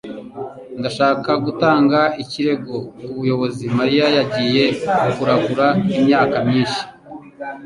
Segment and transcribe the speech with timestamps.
[0.79, 3.65] Ndashaka gutanga ikirego kubuyobozi.
[3.77, 4.63] Mariya yagiye
[5.15, 5.67] kuragura
[5.99, 6.81] imyaka myinshi.